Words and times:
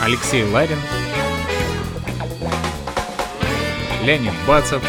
Алексей 0.00 0.44
Ларин, 0.44 0.78
Леонид 4.02 4.32
Бацев. 4.48 4.82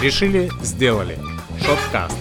Решили, 0.00 0.50
сделали. 0.62 1.18
Шоткаст. 1.60 2.16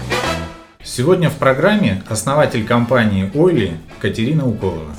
Сегодня 0.84 1.30
в 1.30 1.38
программе 1.38 2.04
основатель 2.10 2.66
компании 2.66 3.32
Ойли 3.36 3.78
Катерина 4.00 4.48
Уколова. 4.48 4.94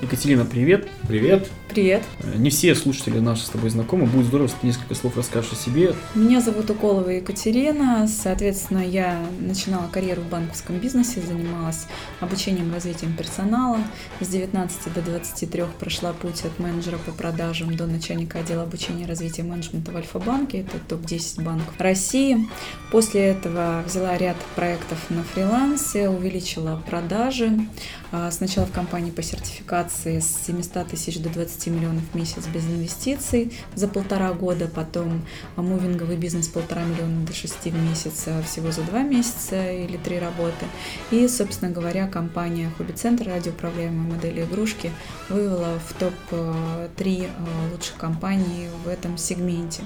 Екатерина, 0.00 0.44
привет. 0.44 0.88
Привет. 1.08 1.48
Привет. 1.72 2.02
Не 2.36 2.50
все 2.50 2.74
слушатели 2.74 3.18
наши 3.18 3.46
с 3.46 3.48
тобой 3.48 3.70
знакомы. 3.70 4.04
Будет 4.04 4.26
здорово, 4.26 4.46
если 4.48 4.58
ты 4.60 4.66
несколько 4.66 4.94
слов 4.94 5.16
расскажешь 5.16 5.52
о 5.52 5.56
себе. 5.56 5.94
Меня 6.14 6.42
зовут 6.42 6.68
Уколова 6.68 7.08
Екатерина. 7.08 8.06
Соответственно, 8.06 8.86
я 8.86 9.24
начинала 9.40 9.88
карьеру 9.90 10.20
в 10.20 10.28
банковском 10.28 10.78
бизнесе, 10.78 11.22
занималась 11.22 11.86
обучением, 12.20 12.74
развитием 12.74 13.16
персонала. 13.16 13.78
С 14.20 14.28
19 14.28 14.92
до 14.92 15.00
23 15.00 15.64
прошла 15.80 16.12
путь 16.12 16.44
от 16.44 16.58
менеджера 16.58 16.98
по 16.98 17.10
продажам 17.10 17.74
до 17.74 17.86
начальника 17.86 18.40
отдела 18.40 18.64
обучения 18.64 19.04
и 19.04 19.06
развития 19.06 19.42
менеджмента 19.42 19.92
в 19.92 19.96
Альфа-банке. 19.96 20.60
Это 20.60 20.78
топ-10 20.88 21.42
банков 21.42 21.74
России. 21.78 22.50
После 22.90 23.28
этого 23.28 23.82
взяла 23.86 24.18
ряд 24.18 24.36
проектов 24.56 24.98
на 25.08 25.22
фрилансе, 25.22 26.10
увеличила 26.10 26.82
продажи. 26.90 27.66
А, 28.10 28.30
сначала 28.30 28.66
в 28.66 28.72
компании 28.72 29.10
по 29.10 29.22
сертификации 29.22 30.20
с 30.20 30.44
700 30.46 30.88
тысяч 30.88 31.18
до 31.18 31.30
20 31.30 31.61
15 31.62 31.66
миллионов 31.68 32.02
в 32.12 32.14
месяц 32.14 32.46
без 32.46 32.64
инвестиций 32.66 33.52
за 33.74 33.88
полтора 33.88 34.32
года, 34.32 34.68
потом 34.68 35.22
мувинговый 35.56 36.16
бизнес 36.16 36.48
полтора 36.48 36.82
миллиона 36.82 37.24
до 37.24 37.32
6 37.32 37.54
в 37.64 37.88
месяц 37.88 38.24
а 38.26 38.42
всего 38.42 38.72
за 38.72 38.82
два 38.82 39.02
месяца 39.02 39.70
или 39.70 39.96
три 39.96 40.18
работы. 40.18 40.66
И, 41.10 41.28
собственно 41.28 41.70
говоря, 41.70 42.08
компания 42.08 42.70
Хобби 42.76 42.92
Центр, 42.92 43.28
радиоуправляемые 43.28 44.14
модели 44.14 44.42
игрушки, 44.42 44.90
вывела 45.28 45.78
в 45.88 45.94
топ-3 45.94 47.28
а, 47.28 47.72
лучших 47.72 47.96
компаний 47.96 48.68
в 48.84 48.88
этом 48.88 49.16
сегменте. 49.16 49.82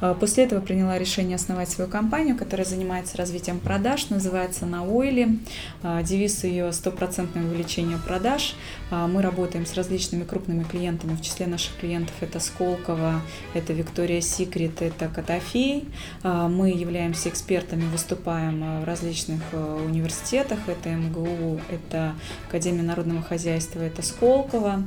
А, 0.00 0.14
после 0.14 0.44
этого 0.44 0.60
приняла 0.60 0.98
решение 0.98 1.36
основать 1.36 1.70
свою 1.70 1.88
компанию, 1.88 2.36
которая 2.36 2.66
занимается 2.66 3.16
развитием 3.16 3.58
продаж, 3.60 4.10
называется 4.10 4.66
на 4.66 4.84
Ойле. 4.84 5.38
Девиз 5.82 6.44
ее 6.44 6.72
стопроцентное 6.72 7.44
увеличение 7.44 7.98
продаж. 7.98 8.54
Мы 8.90 9.22
работаем 9.22 9.66
с 9.66 9.74
различными 9.74 10.24
крупными 10.24 10.64
клиентами 10.64 11.05
клиентами. 11.06 11.16
В 11.16 11.22
числе 11.22 11.46
наших 11.46 11.76
клиентов 11.76 12.14
это 12.20 12.40
Сколково, 12.40 13.20
это 13.54 13.72
Виктория 13.72 14.20
Секрет, 14.20 14.82
это 14.82 15.08
Котофей. 15.08 15.88
А, 16.22 16.48
мы 16.48 16.70
являемся 16.70 17.28
экспертами, 17.28 17.84
выступаем 17.88 18.62
а, 18.62 18.80
в 18.80 18.84
различных 18.84 19.40
а, 19.52 19.84
университетах. 19.84 20.58
Это 20.68 20.90
МГУ, 20.90 21.60
это 21.70 22.14
Академия 22.48 22.82
народного 22.82 23.22
хозяйства, 23.22 23.80
это 23.80 24.02
Сколково. 24.02 24.82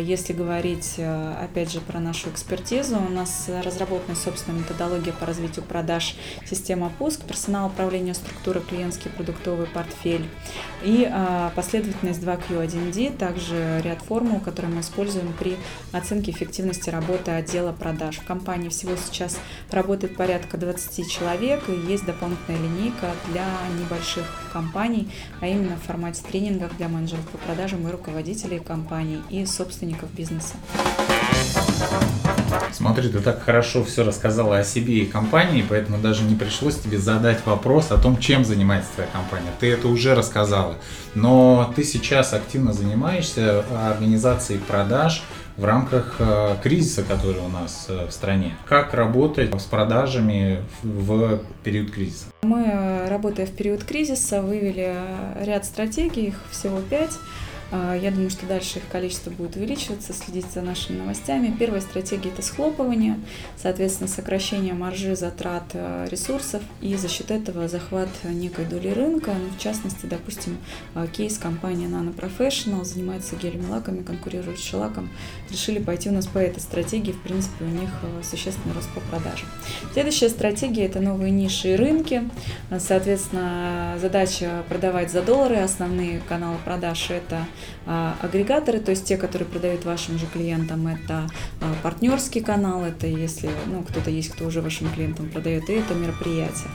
Если 0.00 0.32
говорить, 0.32 0.98
опять 0.98 1.72
же, 1.72 1.80
про 1.80 2.00
нашу 2.00 2.30
экспертизу, 2.30 2.96
у 2.96 3.08
нас 3.08 3.48
разработана 3.64 4.16
собственная 4.16 4.60
методология 4.60 5.12
по 5.12 5.26
развитию 5.26 5.64
продаж, 5.64 6.16
система 6.46 6.90
пуск, 6.98 7.22
персонал 7.24 7.68
управления 7.68 8.14
структуры, 8.14 8.60
клиентский 8.60 9.10
продуктовый 9.10 9.66
портфель 9.66 10.26
и 10.82 11.10
последовательность 11.54 12.22
2Q1D, 12.22 13.16
также 13.16 13.80
ряд 13.84 14.02
формул, 14.02 14.40
которые 14.40 14.72
мы 14.72 14.80
используем 14.80 15.32
при 15.38 15.47
оценке 15.92 16.30
эффективности 16.30 16.90
работы 16.90 17.30
отдела 17.30 17.72
продаж. 17.72 18.18
В 18.18 18.24
компании 18.24 18.68
всего 18.68 18.96
сейчас 18.96 19.38
работает 19.70 20.16
порядка 20.16 20.58
20 20.58 21.10
человек 21.10 21.62
и 21.68 21.90
есть 21.90 22.04
дополнительная 22.04 22.60
линейка 22.60 23.12
для 23.32 23.46
небольших 23.80 24.24
компаний, 24.52 25.10
а 25.40 25.46
именно 25.46 25.76
в 25.76 25.86
формате 25.86 26.22
тренингов 26.28 26.76
для 26.76 26.88
менеджеров 26.88 27.26
по 27.28 27.38
продажам 27.38 27.86
и 27.88 27.90
руководителей 27.90 28.58
компаний 28.58 29.22
и 29.30 29.46
собственников 29.46 30.12
бизнеса. 30.12 30.54
Смотри, 32.72 33.08
ты 33.08 33.20
так 33.20 33.42
хорошо 33.42 33.84
все 33.84 34.04
рассказала 34.04 34.58
о 34.58 34.64
себе 34.64 34.98
и 34.98 35.04
компании, 35.04 35.64
поэтому 35.68 35.98
даже 35.98 36.22
не 36.22 36.34
пришлось 36.34 36.76
тебе 36.76 36.98
задать 36.98 37.44
вопрос 37.44 37.90
о 37.90 37.98
том, 37.98 38.18
чем 38.18 38.44
занимается 38.44 38.90
твоя 38.94 39.10
компания. 39.10 39.50
Ты 39.58 39.72
это 39.72 39.88
уже 39.88 40.14
рассказала. 40.14 40.76
Но 41.14 41.72
ты 41.74 41.84
сейчас 41.84 42.34
активно 42.34 42.72
занимаешься 42.72 43.64
организацией 43.88 44.60
продаж 44.60 45.22
в 45.58 45.64
рамках 45.64 46.16
э, 46.20 46.54
кризиса, 46.62 47.02
который 47.02 47.40
у 47.40 47.48
нас 47.48 47.86
э, 47.88 48.06
в 48.06 48.12
стране. 48.12 48.56
Как 48.68 48.94
работать 48.94 49.52
с 49.60 49.64
продажами 49.64 50.62
в 50.84 51.40
период 51.64 51.90
кризиса? 51.90 52.26
Мы, 52.42 52.62
э, 52.64 53.08
работая 53.08 53.44
в 53.44 53.50
период 53.50 53.82
кризиса, 53.82 54.40
вывели 54.40 54.94
ряд 55.40 55.64
стратегий, 55.64 56.28
их 56.28 56.36
всего 56.52 56.80
пять. 56.80 57.18
А, 57.70 57.94
я 57.94 58.10
думаю, 58.10 58.30
что 58.30 58.46
дальше 58.46 58.78
их 58.78 58.88
количество 58.88 59.30
будет 59.30 59.56
увеличиваться, 59.56 60.12
следить 60.12 60.46
за 60.52 60.62
нашими 60.62 60.98
новостями. 60.98 61.54
Первая 61.58 61.80
стратегия– 61.80 62.30
это 62.32 62.40
схлопывание, 62.40 63.18
соответственно, 63.56 64.08
сокращение 64.08 64.72
маржи 64.72 65.14
затрат 65.16 65.64
э, 65.74 66.08
ресурсов 66.10 66.62
и 66.80 66.94
за 66.96 67.08
счет 67.08 67.30
этого 67.30 67.68
захват 67.68 68.08
некой 68.24 68.64
доли 68.64 68.88
рынка. 68.88 69.32
Ну, 69.32 69.50
в 69.54 69.58
частности, 69.60 70.06
допустим, 70.06 70.56
э, 70.94 71.06
кейс 71.12 71.36
компании 71.36 71.86
Nano 71.86 72.14
Professional 72.14 72.84
занимается 72.84 73.36
гелями 73.36 73.66
лаками, 73.68 74.02
конкурирует 74.02 74.58
с 74.58 74.62
шелаком. 74.62 75.10
Решили 75.50 75.78
пойти 75.78 76.08
у 76.08 76.12
нас 76.12 76.26
по 76.26 76.38
этой 76.38 76.60
стратегии. 76.60 77.12
В 77.12 77.20
принципе, 77.20 77.64
у 77.64 77.68
них 77.68 77.90
э, 78.02 78.22
существенный 78.22 78.74
рост 78.74 78.88
по 78.94 79.00
продажам. 79.00 79.48
Следующая 79.92 80.30
стратегия– 80.30 80.86
это 80.86 81.00
новые 81.00 81.30
ниши 81.30 81.74
и 81.74 81.76
рынки. 81.76 82.22
Соответственно, 82.78 83.98
задача 84.00 84.64
продавать 84.70 85.10
за 85.10 85.20
доллары. 85.20 85.56
Основные 85.56 86.20
каналы 86.20 86.56
продаж– 86.64 87.10
это 87.10 87.46
а, 87.86 88.16
агрегаторы, 88.20 88.80
то 88.80 88.90
есть 88.90 89.06
те, 89.06 89.16
которые 89.16 89.48
продают 89.48 89.84
вашим 89.84 90.18
же 90.18 90.26
клиентам, 90.26 90.86
это 90.86 91.28
а, 91.60 91.74
партнерский 91.82 92.40
канал, 92.40 92.84
это 92.84 93.06
если 93.06 93.50
ну, 93.66 93.82
кто-то 93.82 94.10
есть, 94.10 94.30
кто 94.30 94.46
уже 94.46 94.60
вашим 94.60 94.90
клиентам 94.90 95.30
продает, 95.30 95.70
и 95.70 95.72
это 95.72 95.94
мероприятие. 95.94 96.68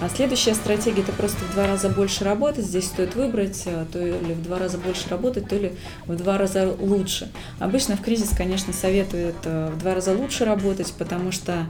А 0.00 0.08
следующая 0.08 0.54
стратегия– 0.54 1.02
это 1.02 1.12
просто 1.12 1.38
в 1.44 1.54
два 1.54 1.66
раза 1.66 1.88
больше 1.88 2.24
работать. 2.24 2.64
Здесь 2.64 2.86
стоит 2.86 3.16
выбрать, 3.16 3.64
а, 3.66 3.84
то 3.92 3.98
ли 3.98 4.34
в 4.34 4.42
два 4.42 4.58
раза 4.58 4.78
больше 4.78 5.08
работать, 5.08 5.48
то 5.48 5.56
ли 5.56 5.72
в 6.06 6.14
два 6.16 6.38
раза 6.38 6.72
лучше. 6.78 7.30
Обычно 7.58 7.96
в 7.96 8.02
кризис, 8.02 8.30
конечно, 8.36 8.72
советуют 8.72 9.44
в 9.44 9.78
два 9.78 9.94
раза 9.94 10.12
лучше 10.12 10.44
работать, 10.44 10.92
потому 10.98 11.32
что 11.32 11.66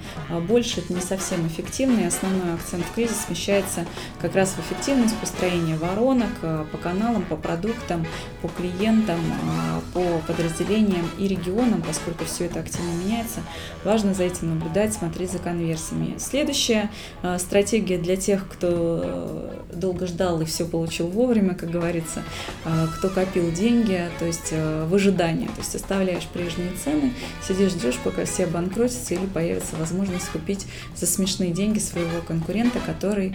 больше 0.48 0.80
это 0.80 0.92
не 0.92 1.00
совсем 1.00 1.46
эффективно, 1.46 2.00
и 2.00 2.04
основной 2.04 2.54
акцент 2.54 2.84
в 2.84 2.94
кризис 2.94 3.16
смещается 3.26 3.86
как 4.20 4.34
раз 4.34 4.50
в 4.50 4.60
эффективность 4.60 5.16
построения 5.16 5.76
воронок 5.76 6.30
по 6.70 6.78
каналам, 6.78 7.22
по 7.22 7.36
продуктам, 7.36 8.06
по 8.42 8.48
клиентам, 8.60 9.20
а, 9.44 9.80
по 9.94 10.18
подразделениям 10.26 11.08
и 11.18 11.26
регионам, 11.26 11.82
поскольку 11.82 12.24
все 12.24 12.46
это 12.46 12.60
активно 12.60 12.90
меняется, 13.04 13.40
важно 13.84 14.14
за 14.14 14.24
этим 14.24 14.50
наблюдать, 14.50 14.92
смотреть 14.92 15.32
за 15.32 15.38
конверсиями. 15.38 16.18
Следующая 16.18 16.90
а, 17.22 17.38
стратегия 17.38 17.98
для 17.98 18.16
тех, 18.16 18.46
кто 18.48 19.50
долго 19.80 20.06
ждал 20.06 20.40
и 20.40 20.44
все 20.44 20.64
получил 20.64 21.08
вовремя, 21.08 21.54
как 21.54 21.70
говорится, 21.70 22.22
а, 22.64 22.86
кто 22.86 23.08
копил 23.08 23.50
деньги, 23.50 24.08
то 24.18 24.26
есть 24.26 24.48
э, 24.52 24.86
в 24.86 24.94
ожидании, 24.94 25.46
то 25.46 25.58
есть 25.58 25.74
оставляешь 25.74 26.26
прежние 26.26 26.70
цены, 26.84 27.12
сидишь, 27.46 27.72
ждешь, 27.72 27.98
пока 28.04 28.24
все 28.24 28.44
обанкротятся 28.44 29.14
или 29.14 29.26
появится 29.26 29.76
возможность 29.76 30.28
купить 30.28 30.66
за 30.94 31.06
смешные 31.06 31.50
деньги 31.50 31.78
своего 31.78 32.20
конкурента, 32.26 32.78
который 32.84 33.34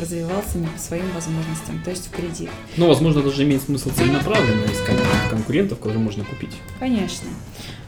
развивался 0.00 0.58
не 0.58 0.66
по 0.66 0.78
своим 0.78 1.10
возможностям, 1.14 1.82
то 1.84 1.90
есть 1.90 2.08
в 2.08 2.10
кредит. 2.10 2.50
Но, 2.76 2.88
возможно, 2.88 3.22
даже 3.22 3.44
имеет 3.44 3.62
смысл 3.62 3.90
целенаправленно 3.90 4.64
искать 4.66 4.98
конкурентов, 5.30 5.78
которые 5.78 6.02
можно 6.02 6.24
купить. 6.24 6.52
Конечно. 6.78 7.28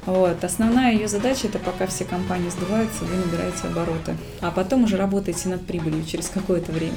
Вот. 0.07 0.43
Основная 0.45 0.93
ее 0.93 1.09
задача 1.09 1.49
это 1.49 1.59
пока 1.59 1.87
все 1.87 2.05
компании 2.05 2.49
сдуваются, 2.49 3.05
вы 3.05 3.17
набираете 3.17 3.67
обороты, 3.67 4.17
а 4.41 4.53
потом 4.53 4.85
уже 4.85 4.97
работаете 4.97 5.49
над 5.49 5.67
прибылью 5.67 6.05
через 6.05 6.29
какое-то 6.29 6.71
время. 6.71 6.97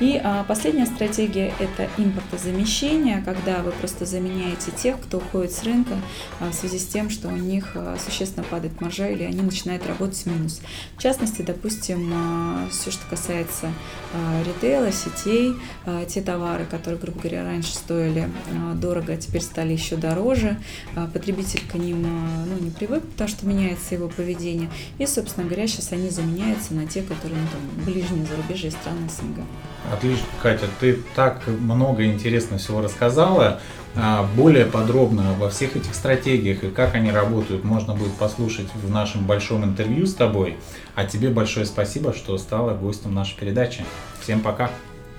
И 0.00 0.20
а, 0.22 0.44
последняя 0.44 0.86
стратегия 0.86 1.52
это 1.58 1.88
импортозамещение, 1.96 3.22
когда 3.24 3.62
вы 3.62 3.72
просто 3.72 4.04
заменяете 4.04 4.70
тех, 4.70 5.00
кто 5.00 5.18
уходит 5.18 5.52
с 5.52 5.62
рынка 5.62 5.94
а, 6.40 6.50
в 6.50 6.54
связи 6.54 6.78
с 6.78 6.86
тем, 6.86 7.10
что 7.10 7.28
у 7.28 7.36
них 7.36 7.72
а, 7.74 7.96
существенно 8.04 8.44
падает 8.44 8.80
маржа 8.80 9.08
или 9.08 9.22
они 9.22 9.42
начинают 9.42 9.86
работать 9.86 10.18
в 10.18 10.26
минус. 10.26 10.60
В 10.96 11.02
частности, 11.02 11.42
допустим, 11.42 12.10
а, 12.14 12.68
все, 12.70 12.90
что 12.90 13.06
касается 13.08 13.72
а, 14.12 14.42
ритейла, 14.44 14.90
сетей, 14.92 15.54
а, 15.84 16.04
те 16.04 16.20
товары, 16.20 16.64
которые, 16.64 17.00
грубо 17.00 17.20
говоря, 17.20 17.44
раньше 17.44 17.74
стоили 17.74 18.28
а, 18.50 18.74
дорого, 18.74 19.12
а 19.12 19.16
теперь 19.16 19.42
стали 19.42 19.72
еще 19.72 19.96
дороже, 19.96 20.56
а, 20.96 21.06
потребитель 21.06 21.62
к 21.70 21.74
ним 21.74 22.04
а, 22.06 22.46
ну, 22.46 22.64
не 22.64 22.70
привык, 22.70 23.02
потому 23.02 23.28
что 23.28 23.46
меняется 23.46 23.94
его 23.94 24.08
поведение. 24.08 24.70
И, 24.98 25.06
собственно 25.06 25.46
говоря, 25.46 25.66
сейчас 25.66 25.92
они 25.92 26.10
заменяются 26.10 26.74
на 26.74 26.86
те, 26.86 27.02
которые 27.02 27.40
ну, 27.40 27.48
там, 27.52 27.84
ближние 27.84 28.26
зарубежья 28.26 28.70
страны 28.70 29.08
СНГ. 29.08 29.44
Отлично, 29.90 30.26
Катя, 30.42 30.66
ты 30.80 30.98
так 31.14 31.46
много 31.46 32.04
интересного 32.04 32.58
всего 32.58 32.80
рассказала. 32.80 33.60
А, 33.94 34.26
более 34.36 34.64
подробно 34.64 35.32
обо 35.32 35.50
всех 35.50 35.76
этих 35.76 35.94
стратегиях 35.94 36.64
и 36.64 36.70
как 36.70 36.94
они 36.94 37.10
работают 37.10 37.62
можно 37.62 37.94
будет 37.94 38.14
послушать 38.14 38.68
в 38.74 38.90
нашем 38.90 39.26
большом 39.26 39.64
интервью 39.64 40.06
с 40.06 40.14
тобой. 40.14 40.56
А 40.94 41.04
тебе 41.04 41.28
большое 41.28 41.66
спасибо, 41.66 42.14
что 42.14 42.38
стала 42.38 42.74
гостем 42.74 43.12
нашей 43.14 43.36
передачи. 43.36 43.84
Всем 44.20 44.40
пока. 44.40 44.70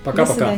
Пока-пока. 0.02 0.54